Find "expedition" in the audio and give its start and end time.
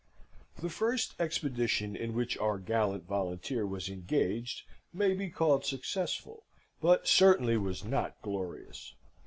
1.19-1.95